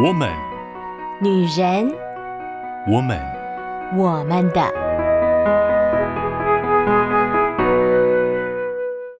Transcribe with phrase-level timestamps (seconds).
[0.00, 0.32] 我们，
[1.20, 1.92] 女人，
[2.86, 3.18] 我们，
[3.96, 4.62] 我们的。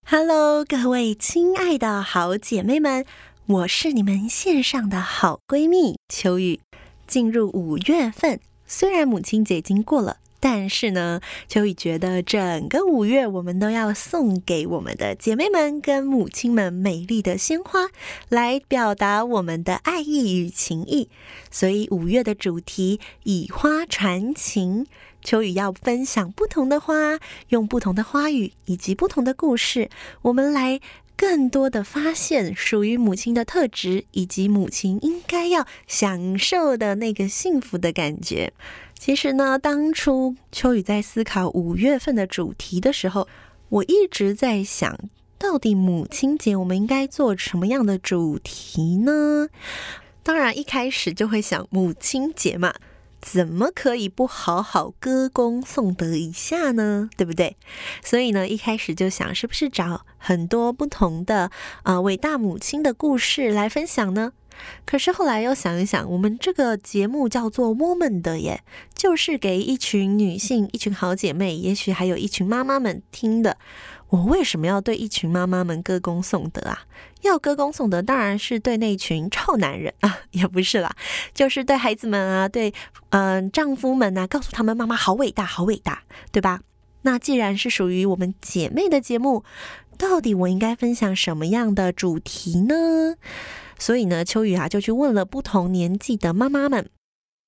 [0.05, 3.05] Hello，各位亲爱的好姐妹们，
[3.47, 6.61] 我是你们线上的好闺蜜秋雨。
[7.09, 10.19] 进入五月份，虽然母亲节已经过了。
[10.41, 17.89] 但是呢，秋雨觉得整个五月，我们都要送给我们的姐妹们跟母亲们美丽的鲜花，
[18.29, 21.09] 来表达我们的爱意与情谊。
[21.51, 24.87] 所以五月的主题以花传情，
[25.23, 29.91] 秋雨要分享不同的花，用不同的花语以及不同的故事，
[30.23, 30.81] 我们来
[31.17, 38.53] 更多的发现属于母亲的特质，以及母亲应该要享受的那个幸福的感觉。
[38.99, 43.27] 其实呢，当初秋雨在思考五月份的主题的时候，
[43.69, 44.99] 我一直在想，
[45.39, 49.49] 到底母亲节我们应该做什么样的主题呢？
[50.23, 52.75] 当然，一开始就会想母亲节嘛，
[53.23, 57.09] 怎么可以不好好歌功颂德一下呢？
[57.17, 57.57] 对不对？
[58.05, 61.51] 所以呢，一开始就想，是不是找很多不同的
[61.85, 64.33] 啊、伟大母亲的故事来分享呢？
[64.85, 68.63] 可是后来又想一想，我们这个节目叫做 “Woman” 的耶，
[68.95, 73.57] 就是给一群女性、一群好姐妹，也许还有一群妈妈们听的。
[74.09, 76.87] 我为什么要对一群妈妈们歌功颂德啊？
[77.21, 80.91] 要歌功颂德，当然是对那群臭男人啊， 也不是啦，
[81.35, 82.73] 就是对孩子们啊，对
[83.11, 86.61] 嗯、丈夫们啊，告诉他们妈妈好伟大，好伟大，对吧？
[87.03, 89.45] 那既然是属于我们姐妹的节目，
[89.99, 93.17] 到底我应该分享什么样的主题呢？
[93.79, 96.91] 所以呢，秋雨啊就去问了不同年纪的妈妈们。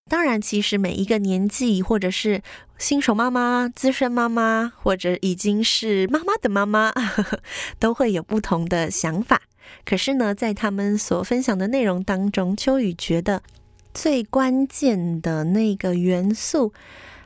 [0.08, 2.42] 当然，其实每一个年纪，或者是
[2.78, 7.40] 新手妈妈、资深妈妈，或者已经是妈妈的妈妈，呵呵，
[7.78, 9.42] 都会有不同的想法。
[9.84, 13.42] 可是呢，在他们所分享的内容当中，秋雨觉得
[13.94, 16.72] 最关键的那个元素，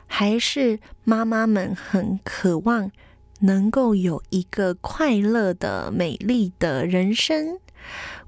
[0.05, 2.91] 还是妈妈们很渴望
[3.39, 7.57] 能够有一个快乐的、美丽的人生。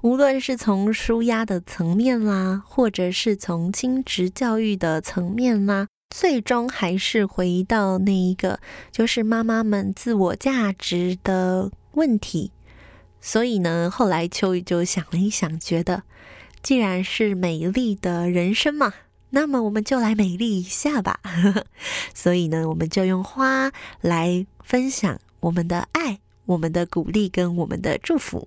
[0.02, 8.60] 无论是从舒压的层面啦，或者是从亲职教育的层面啦，最终还是回到那一个，
[8.92, 12.52] 就是妈妈们自我价值的问题。
[13.20, 16.04] 所以呢，后来秋雨就想了一想，觉得
[16.62, 18.94] 既然是美丽的人生嘛，
[19.30, 21.18] 那么我们就来美丽一下吧。
[22.14, 28.46] 所以呢，我们就用花来分享我们的爱、我们的鼓励跟我们的祝福。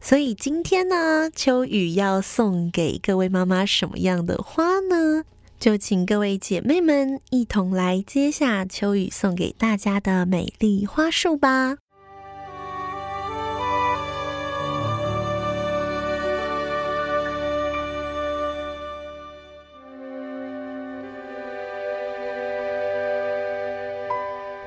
[0.00, 5.24] 所以今天呢，秋雨要送给各位妈妈什么样的花呢？
[5.58, 11.78] 就请各位姐妹们一同来接下秋雨送给大家的美丽花束吧。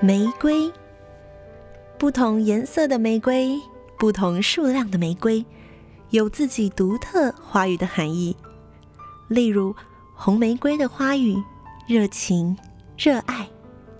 [0.03, 0.71] 玫瑰，
[1.97, 3.61] 不同颜色的玫瑰。
[4.01, 5.45] 不同数量的玫瑰，
[6.09, 8.35] 有自己独特花语的含义。
[9.27, 9.75] 例如，
[10.15, 11.37] 红玫瑰的花语：
[11.85, 12.57] 热情、
[12.97, 13.47] 热爱、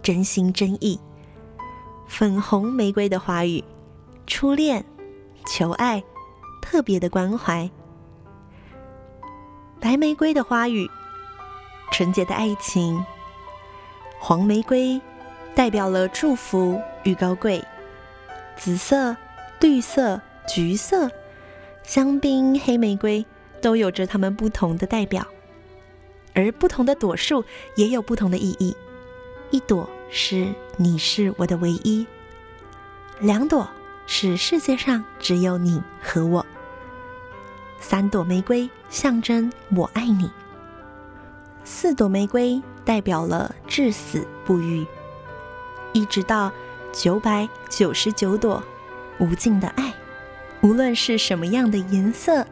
[0.01, 0.99] 真心真意；
[2.07, 3.63] 粉红玫瑰的花语：
[4.25, 4.83] 初恋、
[5.45, 6.03] 求爱、
[6.63, 7.69] 特别的关怀；
[9.79, 10.89] 白玫瑰的花语：
[11.91, 12.99] 纯洁的爱情；
[14.19, 14.99] 黄玫瑰
[15.53, 17.63] 代表了祝福与高贵；
[18.57, 19.15] 紫色。
[19.61, 21.09] 绿色、橘色、
[21.83, 23.23] 香槟、黑玫瑰
[23.61, 25.25] 都有着它们不同的代表，
[26.33, 27.45] 而不同的朵数
[27.75, 28.75] 也有不同的意义。
[29.51, 32.07] 一朵是你是我的唯一，
[33.19, 33.69] 两朵
[34.07, 36.43] 是世界上只有你和我，
[37.79, 40.27] 三朵玫瑰象征我爱你，
[41.63, 44.83] 四朵玫瑰代表了至死不渝，
[45.93, 46.51] 一直到
[46.91, 48.61] 九百九十九朵。
[49.21, 49.93] 无尽的爱，
[50.61, 52.43] 无论是什么样的颜色，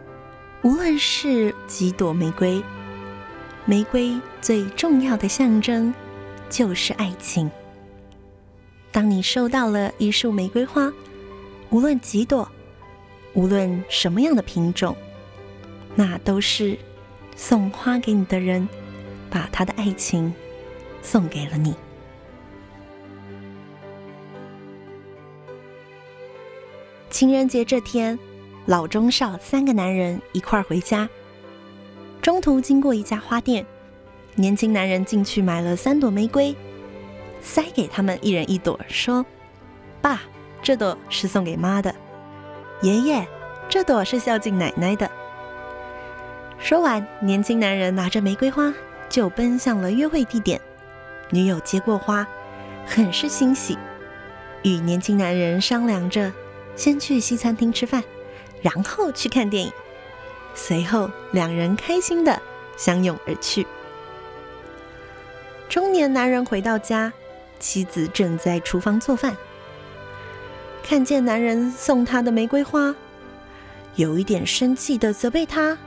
[0.61, 2.63] 无论是几朵玫瑰，
[3.65, 5.91] 玫瑰最重要的象征
[6.47, 7.49] 就是爱情。
[8.91, 10.93] 当你收到了一束玫瑰花，
[11.71, 12.47] 无论几朵，
[13.33, 14.95] 无论什么样的品种，
[15.95, 16.77] 那都是
[17.35, 18.69] 送花给你的人
[19.27, 20.31] 把他的爱情
[21.01, 21.73] 送给了你。
[27.19, 28.17] 情人节这天，
[28.65, 31.09] 老中少三个男人一块儿回家。
[32.21, 33.65] 中途经过一家花店，
[34.35, 36.55] 年轻男人进去买了三朵玫瑰，
[37.41, 39.25] 塞给他们一人一朵，说
[40.01, 40.21] ：“爸，
[40.63, 41.91] 这朵是送给妈的；
[42.81, 43.27] 爷爷，
[43.67, 45.11] 这朵是孝敬奶奶的。”
[46.57, 48.73] 说完，年轻男人拿着玫瑰花
[49.09, 50.61] 就奔向了约会地点。
[51.31, 52.25] 女友接过花，
[52.85, 53.77] 很是欣喜，
[54.63, 56.31] 与年轻男人商量着，
[56.79, 58.01] 先去西餐厅吃饭，
[58.61, 59.69] 然后去看电影。
[60.55, 62.41] 随后，两人开心的
[62.77, 63.67] 相拥而去。
[65.67, 67.11] 中年男人回到家，
[67.59, 69.35] 妻子正在厨房做饭，
[70.81, 72.95] 看见男人送她的玫瑰花，
[73.95, 75.77] 有一点生气的责备他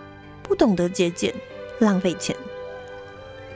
[0.43, 1.35] 不懂得节俭，
[1.79, 2.37] 浪费钱。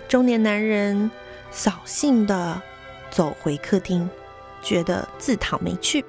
[0.09, 1.11] 中年男人
[1.51, 2.63] 扫兴的
[3.11, 4.09] 走回客厅，
[4.63, 6.03] 觉得自讨没趣。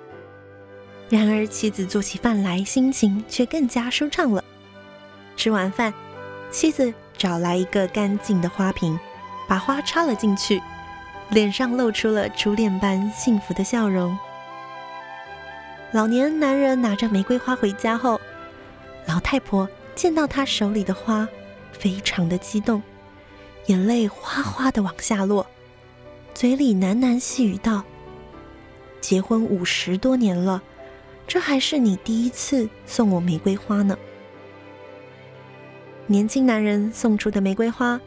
[1.10, 4.44] 然而，妻子做起饭来，心情却更加舒畅了。
[5.38, 5.94] 吃完饭，
[6.52, 9.00] 妻子找来一个干净的花瓶，
[9.48, 10.62] 把花插了进去，
[11.30, 14.18] 脸上露出了初恋般幸福的笑容。
[15.94, 18.20] 老年男人拿着玫瑰花回家后，
[19.06, 21.26] 老太婆见到他手里的花，
[21.72, 22.84] 非常的激动，
[23.68, 25.48] 眼泪哗哗的往下落，
[26.34, 27.84] 嘴里喃喃细语道
[29.00, 30.62] ：“结婚五十多年了，
[31.28, 33.98] 这还是你第一次送我玫瑰花呢。”
[36.08, 38.00] 年轻男人送出的玫瑰花，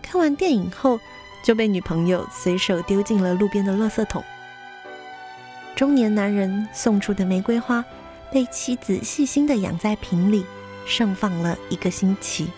[0.00, 1.00] 看完电影后
[1.44, 4.22] 就被女朋友随手丢进了路边的垃圾桶。
[5.74, 7.84] 中年男人送出的玫瑰花，
[8.30, 10.44] 被妻子细心的养在瓶里，
[10.86, 12.48] 盛放了一个星期。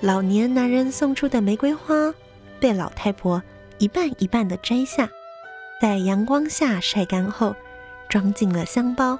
[0.00, 2.14] 老年男人送出的玫瑰花，
[2.60, 3.42] 被老太婆
[3.78, 5.08] 一半一半的摘下，
[5.80, 7.56] 在阳光下晒干后，
[8.08, 9.18] 装进了香包。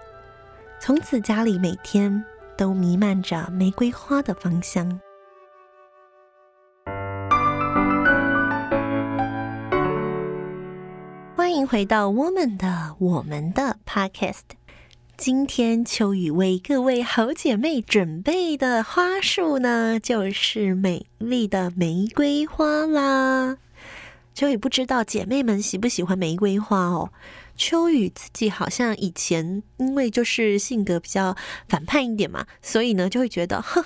[0.79, 2.25] 从此家里每天
[2.56, 5.00] 都弥漫着玫瑰花的芳香。
[11.35, 14.43] 欢迎回到我们的我们的 Podcast。
[15.17, 23.56] 今天秋雨为各位好姐妹准备的花束呢，就是美丽的玫瑰花啦。
[24.37, 27.11] 秋雨不知道姐妹们喜不喜欢玫瑰花哦。
[27.56, 31.35] 秋雨自己好像以前因为就是性格比较
[31.67, 33.83] 反叛一点嘛，所以呢就会觉得，哼，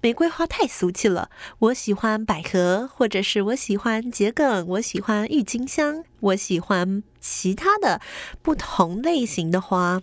[0.00, 1.28] 玫瑰花太俗气了。
[1.58, 8.00] 我喜欢百合，或者是我喜欢桔梗，我喜欢郁金香，我喜欢其他的
[8.40, 10.00] 不同类型的花。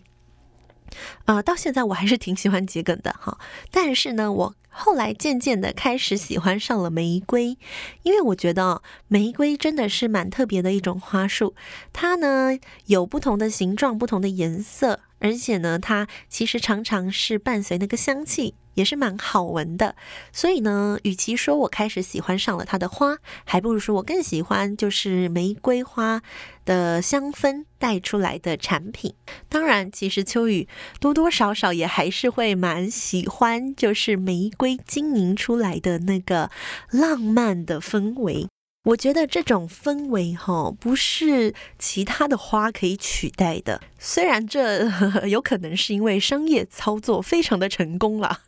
[1.26, 3.38] 啊、到现在我还是挺喜欢桔梗的哈，
[3.72, 7.58] 但是呢，我后来渐渐的开始喜欢上了玫瑰，
[8.04, 11.56] 因为我觉得玫瑰真的是蛮特别的一种花束，
[11.92, 18.54] 它呢有不同的形状、不同的颜色，而且呢，它其实常常是伴随那个香气。
[18.78, 19.96] 也是蛮好闻的，
[20.32, 26.22] 所以呢，与其说我开始喜欢上了它的花，还不如说我更喜欢就是玫瑰花
[26.64, 29.16] 的香氛带出来的产品。
[29.50, 30.68] 当然，其实秋雨
[31.00, 36.52] 多多少少也还是会蛮喜欢，就是玫瑰经营出来的那个
[36.92, 38.48] 浪漫的氛围。
[38.88, 43.82] 我觉得这种氛围哈，不是其他的花可以取代的。
[44.00, 48.44] 虽然这呵呵有可能是因为商业操作非常的成功了，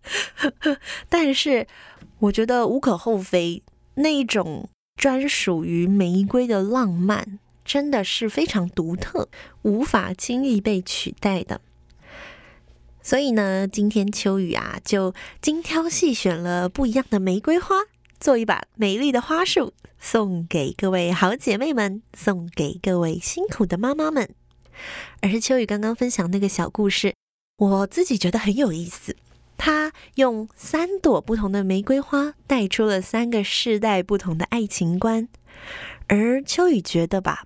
[1.09, 1.67] 但是
[2.19, 3.61] 我觉得无可厚非。
[3.95, 9.27] 那一种专属于玫瑰的浪漫，真的是非常独特，
[9.63, 11.59] 无法轻易被取代的。
[13.01, 17.75] 所以呢，今天秋雨啊，就精挑细选了不一样的玫瑰花，
[18.19, 19.73] 做一把美丽的花束。
[19.97, 24.33] 送给各位好姐妹们，送给各位辛苦的妈妈们。
[25.21, 27.13] 而秋雨刚刚分享那个小故事，
[27.57, 29.17] 我自己觉得很有意思。
[29.57, 35.27] 他用三朵不同的玫瑰花带出了三个世代不同的爱情观。
[36.07, 37.43] 而秋雨觉得吧，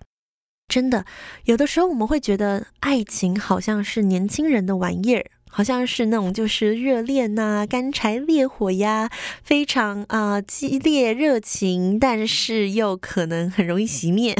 [0.67, 1.07] 真的
[1.45, 5.31] 有的时候我们会觉得爱情好像是年轻人的玩意儿。
[5.55, 9.11] 好像是那种就是热恋呐，干柴烈火呀，
[9.43, 14.35] 非常啊、激烈热情，但是又可能很容易熄灭。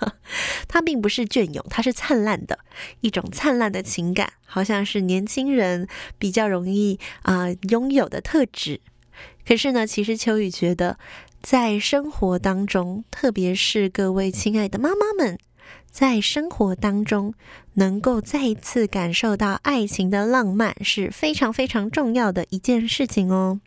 [0.66, 2.60] 它并不是隽永，它是灿烂的
[3.02, 5.86] 一种灿烂的情感，好像是年轻人
[6.18, 8.80] 比较容易啊、拥有的特质。
[9.46, 10.98] 可是呢，其实秋雨觉得，
[11.42, 15.38] 在生活当中，特别是各位亲爱的妈妈们。
[15.96, 17.32] 在生活当中，
[17.72, 23.62] 能够再一次感受到爱情的浪漫是非常非常重要的一件事情哦。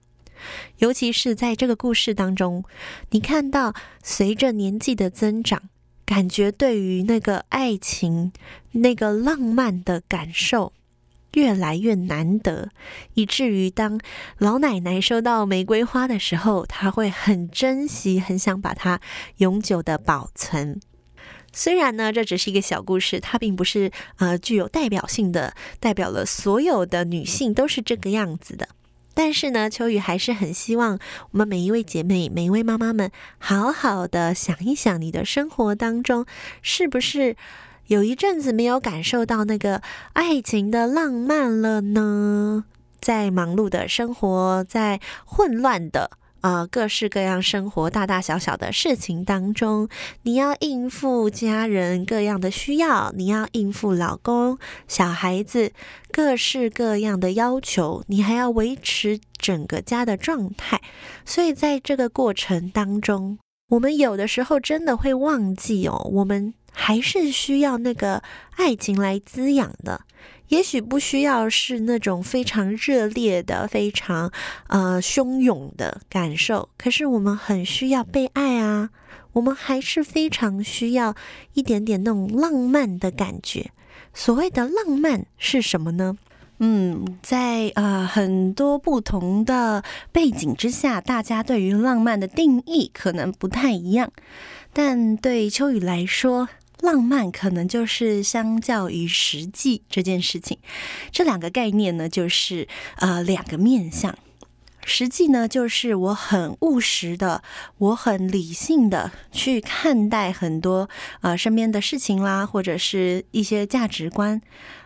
[0.77, 2.63] 尤其是在这个故事当中，
[3.09, 5.59] 你看到随着年纪的增长，
[6.05, 8.31] 感觉对于那个爱情、
[8.73, 10.71] 那个浪漫的感受
[11.33, 12.69] 越来越难得，
[13.15, 13.99] 以至于当
[14.37, 19.01] 老奶奶收到玫瑰花的时候，她会很珍惜，很想把它
[19.37, 20.79] 永久的保存。
[21.51, 28.69] 虽然呢，这只是一个小故事，它并不是呃具有代表性的，代表了所有的女性都是这个样子的。
[29.13, 30.97] 但是呢，秋雨还是很希望
[31.31, 36.25] 我们每一位姐妹、每一位妈妈们，好好的想一想，你的生活当中
[36.61, 37.35] 是不是
[37.87, 39.81] 有一阵子没有感受到那个
[40.13, 42.63] 爱情的浪漫了呢？
[43.01, 46.11] 在忙碌的生活，在混乱的。
[46.41, 49.89] 啊、呃，各式各样生活大大小小的事情当中，
[50.23, 55.71] 你要应付家人各样的需要，你要应付老公、小孩子
[56.11, 60.81] 各式各样的要求，你还要维持整个家的状态。
[61.25, 63.37] 所以在这个过程当中，
[63.69, 68.23] 我们有的时候真的会忘记哦，我们还是需要那个
[68.55, 70.01] 爱情来滋养的。
[70.49, 74.31] 也许不需要是那种非常热烈的、非常
[74.67, 78.89] 呃汹涌的感受，可是我们很需要被爱啊！
[79.33, 81.15] 我们还是非常需要
[81.53, 83.71] 一点点那种浪漫的感觉。
[84.13, 86.17] 所谓的浪漫是什么呢？
[86.61, 94.11] 嗯，在呃很多不同的背景之下，大家对于浪漫的定义可能不太一样，
[94.73, 96.49] 但对秋雨来说，
[96.81, 100.57] 浪漫可能就是相较于实际这件事情，
[101.11, 102.67] 这两个概念呢，就是
[102.97, 104.17] 呃两个面向。
[104.85, 107.43] 实际呢，就是我很务实的，
[107.77, 110.89] 我很理性的去看待很多
[111.21, 114.41] 呃身边的事情啦，或者是一些价值观。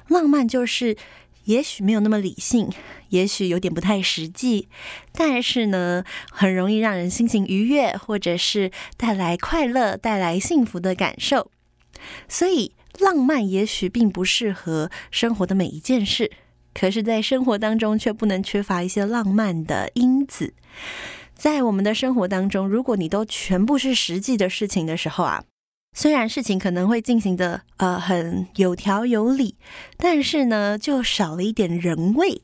[0.08, 0.98] 浪漫就是
[1.46, 2.70] 也许没有那么理性，
[3.10, 4.68] 也许有点不太实际，
[5.14, 11.52] 但是呢，很容易让人心情愉悦，或者是带来快乐、带来幸福的感受。
[12.28, 16.32] 所以，浪漫也许并不适合生活的每一件事，
[16.74, 20.54] 可是，在生活当中却不能缺乏一些浪漫的因子。
[21.34, 25.44] 在我们的生活当中，如果你都全部是实际的事情的时候啊。
[25.94, 29.56] 虽然事情可能会进行的呃很有条有理，
[29.96, 32.42] 但是呢，就少了一点人味，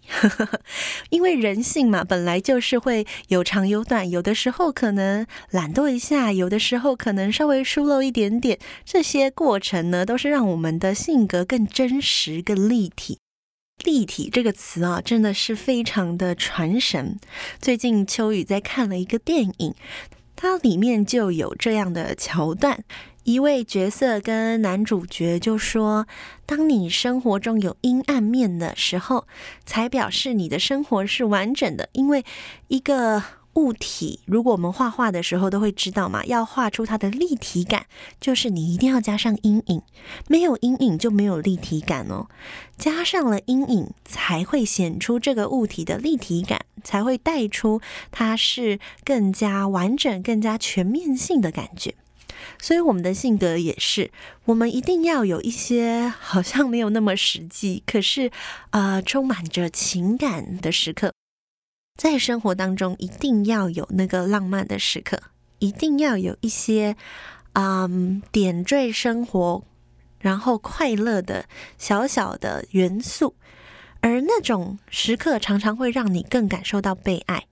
[1.10, 13.18] 因为人性嘛，本来就是会有长有短，有的时候可能懒惰一下，有的时候可能稍微疏漏一点点，这些过程呢，都是让我们的性格更真实、更立体。
[13.84, 17.18] 立体这个词啊，真的是非常的传神。
[17.60, 19.74] 最近秋雨在看了一个电影，
[20.36, 22.84] 它里面就有这样的桥段。
[23.30, 26.08] 一位角色跟男主角就说
[26.48, 29.28] ：“当你生活中有阴暗面的时候，
[29.68, 31.90] 才表示你的生活是完整的。
[31.92, 32.26] 因为
[32.70, 33.22] 一个
[33.54, 37.86] 物体，如果我们画画的时候都会知道嘛，要画出它的立体感，
[38.20, 39.84] 就是你一定要加上阴影，
[40.28, 42.26] 没有阴影就没有立体感哦。
[42.80, 51.94] 加上了阴影，才会显出这个物体的立体感，才会带出它是更加完整、更加全面性的感觉。”
[52.62, 54.12] 所以我们的性格也是，
[54.46, 58.32] 我们一定要有一些好像没有那么实际，可是
[58.72, 61.14] 呃充满着情感的时刻，
[61.98, 65.22] 在生活当中一定要有那个浪漫的时刻，
[65.60, 66.96] 一定要有一些
[67.54, 69.64] 嗯点缀生活，
[70.20, 71.46] 然后快乐的
[71.78, 73.36] 小小的元素，
[74.02, 77.46] 而那种时刻常常会让你更感受到被爱。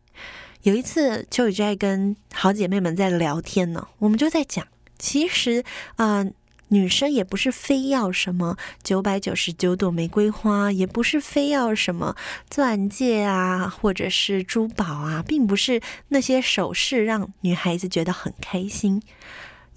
[0.63, 4.67] 有一次，秋雨就在跟好姐妹们在聊天呢，我们就在讲。
[4.97, 5.63] 其实
[5.95, 6.25] 啊、
[6.69, 12.15] 女生也不是非要什么九百九十九朵玫瑰花，也不是非要什么
[12.49, 19.01] 钻戒啊，或者是珠宝啊，并不是那些首饰让女孩子觉得很开心，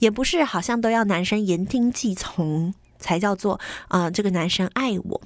[0.00, 5.22] 也不是好像都要男生言听计从才叫做啊、这个男生爱我。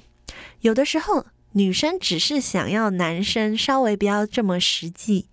[0.61, 5.25] 有的时候，女生只是想要男生稍微不要这么实际，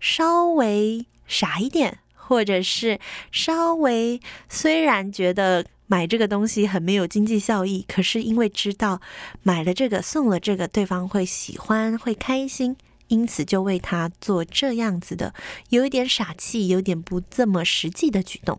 [0.00, 1.98] 稍微傻一点。
[2.26, 2.98] 或者是
[3.30, 9.00] 稍微，虽然觉得买这个东西很没有经济效益，可是因为知道
[9.42, 12.76] 买了这个送了这个，对方会喜欢会开心，
[13.08, 15.34] 因此就为他做这样子的，
[15.68, 18.58] 有一点傻气，有点不这么实际的举动。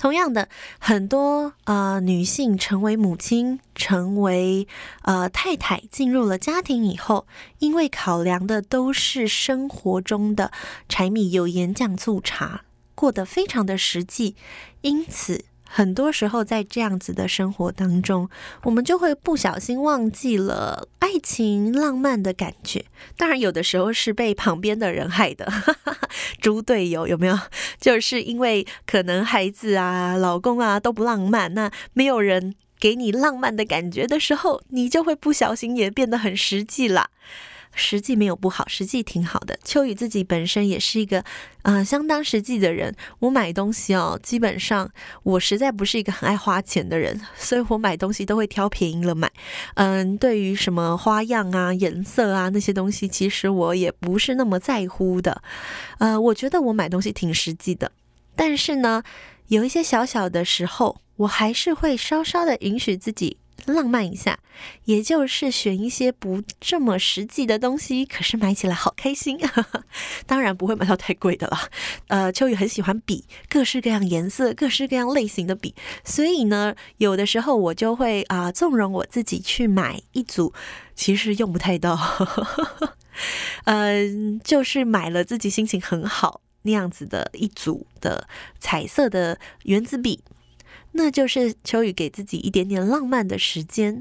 [0.00, 4.68] 同样的，很多呃女性成为母亲、成为
[5.02, 7.26] 呃太太，进入了家庭以后，
[7.58, 10.52] 因为考量的都是生活中的
[10.88, 12.62] 柴米油盐酱醋茶。
[12.98, 14.34] 过得非常的实际，
[14.80, 18.28] 因此很多时候在这样子的生活当中，
[18.64, 22.86] 我们就会不小心忘记了爱情浪漫的感觉。
[23.16, 25.46] 当然，有的时候是被旁边的人害的，
[26.42, 27.38] 猪队友有没有？
[27.80, 37.10] 就是因为可能孩子啊、老公啊都不浪漫，那没有人给你浪漫的感觉的时候，你就会不小心也变得很实际了。
[37.78, 39.58] 实际没有不好，实际挺好的。
[39.64, 41.24] 秋雨自己本身也是一个，
[41.62, 42.94] 呃，相当实际的人。
[43.20, 44.90] 我买东西哦，基本上
[45.22, 49.30] 我实在不是一个很爱花钱的人， 所以我买东西都会挑便宜了买。
[49.74, 55.40] 嗯，对于什么花样啊、颜色啊那些东西，其实我也不是那么在乎的。
[55.98, 57.92] 呃，我觉得我买东西挺实际的，
[58.34, 59.02] 但是呢，
[59.46, 63.38] 有一些小小的时候，我还是会稍稍的允许自己。
[63.66, 64.38] 浪漫一下，
[64.84, 69.38] 也就是选一些不这么实际的东西，可是买起来好开心。
[70.26, 71.58] 当然不会买到太贵的了。
[72.06, 75.74] 呃，秋雨很喜欢笔，各式各样颜色、各式各样类型的笔，
[76.04, 80.52] 所以呢，有的时候我就会啊、纵容我自己去买一组，
[80.94, 81.98] 其实用不太到。
[83.64, 88.26] 嗯、 呃，就是买了自己心情很好那样子的一组的
[88.58, 90.22] 彩色的原子笔。
[90.92, 94.00] 那就是秋雨给自己一点点浪漫的时间，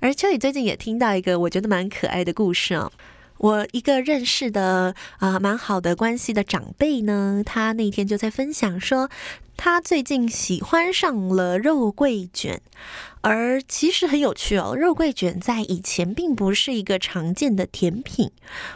[0.00, 2.92] 而秋雨最近也听到一个我觉得蛮可爱的故事哦。
[3.38, 9.10] 我一个认识的啊蛮好的关系的长辈呢，他那天就在分享说，
[9.56, 12.60] 他最近喜欢上了肉桂卷，
[13.22, 18.30] 而其实很有趣哦，肉桂卷在以前并不是一个常见的甜品，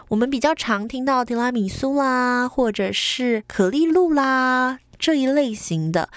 [0.08, 6.10] 我们比较常听到提拉米苏啦，或者是可丽露啦这一类型的。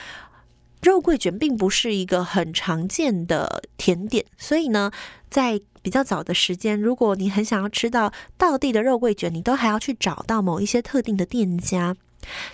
[0.81, 4.91] 肉桂卷并不是一个很常见的甜点，所以呢，
[5.29, 11.95] 在比较早的时间，如果你很想要吃到道地的肉桂卷，你都还要去找到某一些特定的店家。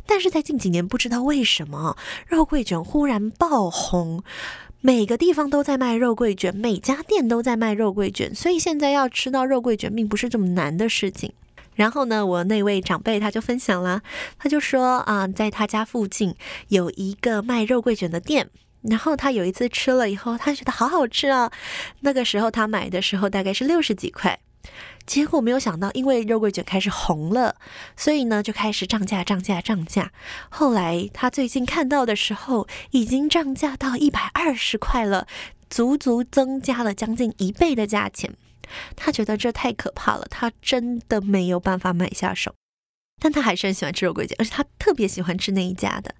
[0.05, 4.23] 但是在近几年，不知道为什么肉桂卷忽然爆红，
[4.81, 11.33] 每个地方都在卖肉桂卷，每家店都在卖肉桂卷，所以现在要吃到肉桂卷并不是这么难的事情。
[11.77, 14.01] 然后呢，我那位长辈他就分享了，
[14.37, 16.35] 他就说啊，在他家附近
[16.67, 18.49] 有一个卖肉桂卷的店，
[18.81, 21.51] 然后他有一次吃了以后，他觉得好好吃啊。
[22.01, 24.39] 那个时候他买的时候大概是六十几块，
[25.05, 27.55] 结果没有想到，因为肉桂卷开始红了，
[27.95, 30.11] 所以呢就开始涨价、涨价、涨价。
[30.49, 35.27] 后来他最近看到的时候，已经涨价到一百二十块了，
[35.69, 38.33] 足足增加了将近一倍的价钱。
[38.95, 42.53] 他觉得这太可怕了，他真的没有办法买下手，
[43.21, 46.13] 但他还是很喜欢吃肉桂卷，而且他特别喜欢吃那一家的。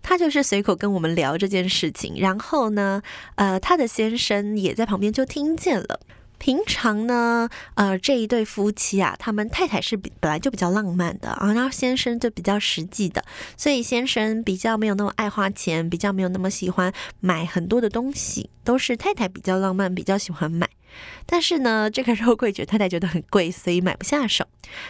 [0.00, 3.02] 他就是随口跟我们聊这件事情，然后呢，
[3.34, 6.00] 呃，他的先生也在旁边就听见了。
[6.38, 13.24] 平常呢，呃，这一对夫妻啊，他们太太是比本来就比较浪漫的啊，然后先生就比较实际的，
[13.56, 20.68] 所以先生比较没有那么爱花钱，比较没有那么喜欢买很多的东西，都是太太比较浪漫，比较喜欢买。
[21.26, 24.46] 但是呢，这个肉桂卷太太觉得很贵，所以买不下手。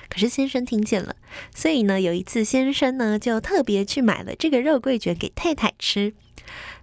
[0.08, 1.16] 可是先生听见了，
[1.54, 6.14] 所以呢，有一次先生呢就特别去买了这个肉桂卷给太太吃。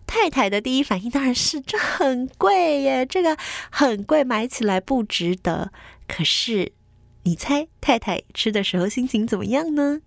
[0.08, 3.36] 太太的第一反应当然是这很贵耶，这个
[3.72, 5.72] 很贵，买起来不值得。
[6.08, 6.72] 可是
[7.24, 10.02] 你猜太太吃的时候心情怎么样呢？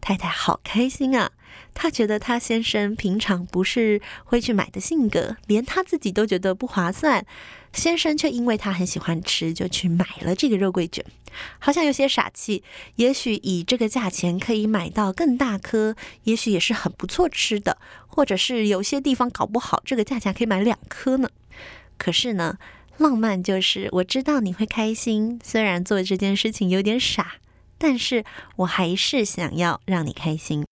[0.00, 1.30] 太太好开心啊，
[1.72, 7.26] 她觉得她先生平常不是会去买的性格，连她自己都觉得不划算。
[7.72, 11.04] 先生却因为他很喜欢吃，就去买了这个肉桂卷，
[11.58, 12.62] 好像有些傻气。
[12.94, 21.28] 也许以这个价钱可以买到更大颗，也许也是很不错吃的，或者是有些地方搞不好这个价钱可以买两颗呢。
[21.98, 22.58] 可是呢，
[22.98, 27.38] 浪漫就是我知道你会开心，虽然做这件事情有点傻，
[27.76, 28.24] 但是
[28.58, 30.64] 我还是想要让你开心。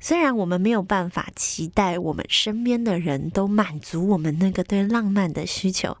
[0.00, 5.98] 虽然我们没有办法期待我们身边的人都满足我们那个对浪漫的需求。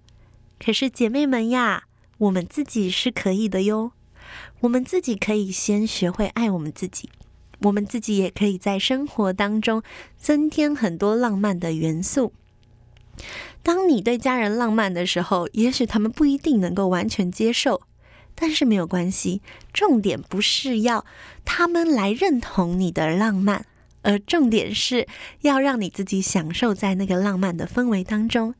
[0.58, 1.84] 可是姐妹们呀，
[2.18, 3.92] 我们自己是可以的哟。
[4.60, 7.10] 我们自己可以先学会爱我们自己，
[7.60, 9.82] 我们自己也可以在生活当中
[10.16, 12.32] 增添很多浪漫的元素。
[13.62, 17.82] 当你对家人浪漫的时候，也许他们不一定能够完全接受，
[18.34, 19.42] 但是没有关系。
[19.72, 21.04] 重点不是要
[21.44, 23.66] 他们来认同你的浪漫，
[24.02, 25.06] 而重点是
[25.42, 28.54] 要让你自己享受在那个浪漫的氛围当中。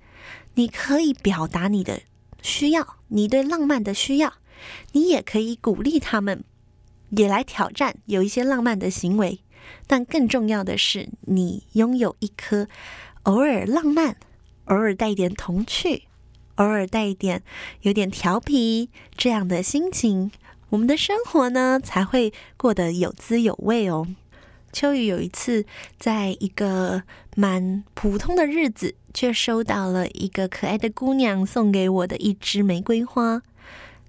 [0.54, 2.02] 你可以表达你的
[2.42, 4.34] 需要，你对浪漫的需要，
[4.92, 6.42] 你也可以鼓励他们，
[7.10, 9.40] 也来挑战有一些浪漫的行为。
[9.86, 12.66] 但更重要的是，你拥有一颗
[13.22, 14.16] 偶尔浪漫、
[14.64, 16.04] 偶尔带一点童趣、
[16.56, 17.42] 偶尔带一点
[17.82, 20.32] 有点调皮这样的心情，
[20.70, 24.08] 我们的生活呢才会过得有滋有味哦。
[24.72, 25.64] 秋雨有一次
[25.98, 27.02] 在一个
[27.36, 33.42] 蛮普通的日子，却收到了一个可爱的姑娘送给我的一支玫瑰花。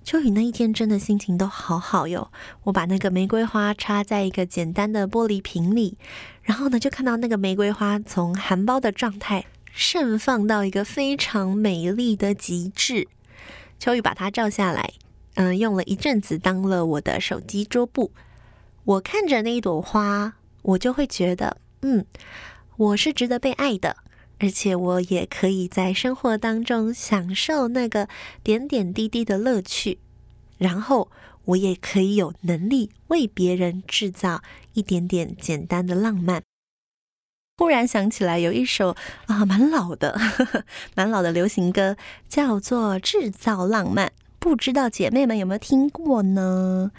[0.03, 2.31] 秋雨那一天真的心情都好好哟。
[2.63, 5.97] 我把那个玫瑰花插在一个简单的玻璃瓶里，
[6.43, 13.07] 然后呢，就看到那个玫瑰花从含苞的状态盛放到一个非常美丽的极致。
[13.79, 14.93] 秋雨把它照下来，
[15.35, 18.11] 嗯、用了一阵子当了我的手机桌布。
[18.83, 22.05] 我看着那一朵花，我就会觉得，嗯，
[22.77, 23.97] 我是值得被爱的，
[24.39, 28.07] 而且我也可以在生活当中享受那个
[28.43, 29.99] 点点滴滴的乐趣，
[30.57, 31.09] 然后
[31.45, 34.41] 我也可以有能力为别人制造
[34.73, 36.43] 一点点简单的浪漫。
[37.57, 38.95] 忽然想起来，有一首
[39.27, 40.63] 啊，蛮老的，呵呵，
[40.95, 41.95] 蛮老的流行歌，
[42.27, 44.07] 叫做《制造浪漫》，
[44.39, 46.91] 不知道姐妹们有没有听过呢？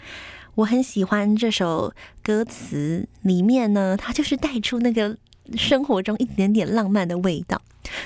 [0.55, 5.17] 我很喜欢这首歌词，里面呢，它就是带出那个
[5.55, 7.61] 生活中一点点浪漫的味道。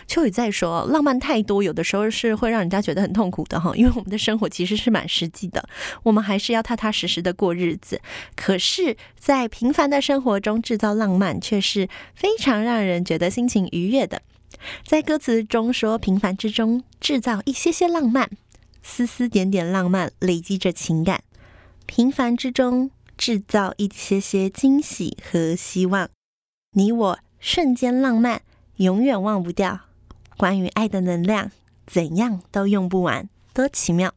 [0.07, 3.75] 秋雨在说，浪漫太多，有的时候是会让人家觉得很痛苦的哈。
[3.75, 5.67] 因为我们的生活其实是蛮实际的，
[6.03, 8.01] 我们还是要踏踏实实的过日子。
[8.36, 14.21] 可是，在平凡的生活中制造浪漫，却是非常让人觉得心情愉悦的。
[14.86, 18.29] 在歌词中说，平凡之中制造一些些浪漫，
[18.81, 21.21] 丝丝点点浪漫累积着情感。
[21.88, 26.10] 平凡之中制造一些些惊喜和希望，
[26.73, 28.43] 你我瞬间浪漫。
[28.76, 29.80] 永远忘不掉
[30.38, 31.50] 关于爱的能量，
[31.88, 34.13] 怎样都用不完，多奇妙！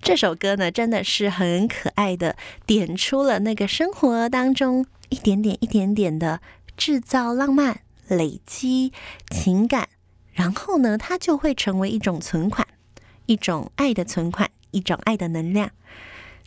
[0.00, 6.40] 这首歌呢，真的是很可爱的，点出了那个生活当中一点点、一点点的
[6.78, 8.90] 制造浪漫、累积
[9.28, 9.90] 情感，
[10.32, 12.66] 然后呢，它就会成为一种存款，
[13.26, 15.70] 一种爱的存款，一种爱的能量，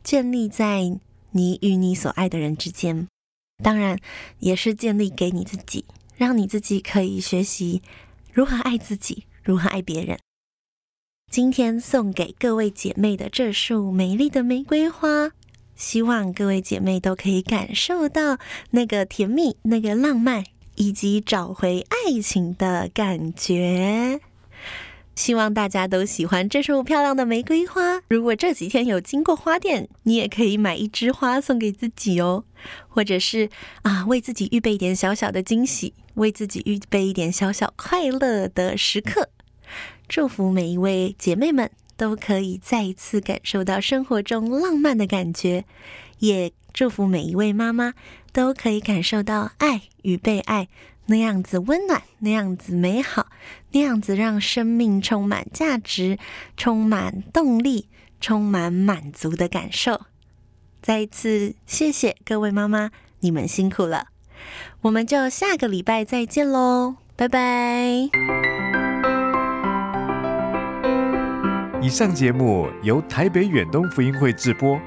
[0.03, 0.99] 建立在
[1.31, 3.07] 你与你所爱的人之间，
[3.63, 3.97] 当然
[4.39, 5.85] 也是建立给你自己。
[6.15, 7.81] 让你自己可以学习
[8.31, 10.19] 如何爱自己，如何爱别人。
[11.29, 15.31] 今天送给各位姐妹的这束美丽的玫瑰花，
[15.75, 18.37] 希望各位姐妹都可以感受到
[18.69, 20.43] 那个甜蜜、那个浪漫，
[20.75, 24.21] 以及找回爱情的感觉。
[25.15, 28.01] 希望大家都喜欢这束漂亮的玫瑰花。
[28.09, 32.43] 如果这几天有经过花店，你也可以买一枝花送给自己哦，
[32.87, 33.49] 或者是
[33.83, 39.29] 啊，为自己预备一点小小的惊喜，为自己预备一点小小快乐的时刻。
[40.07, 45.65] 祝福每一位姐妹们都可以再一次感受到生活中浪漫的感觉，
[46.19, 47.93] 也祝福每一位妈妈
[48.31, 50.67] 都可以感受到爱与被爱。
[51.07, 53.27] 那样子温暖，那样子美好，
[53.71, 56.17] 那样子让生命充满价值、
[56.55, 57.89] 充满动力、
[58.21, 60.01] 充满满足的感受。
[60.81, 64.07] 再一次谢谢各位妈妈，你们辛苦了。
[64.81, 68.09] 我们就下个礼拜再见喽，拜拜。
[71.81, 74.79] 以上节目由台北远东福音会制播，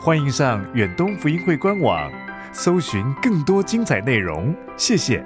[0.00, 2.10] 欢迎上远东福音会官网，
[2.58, 4.52] 搜寻更多精彩内容。
[4.76, 5.24] 谢谢。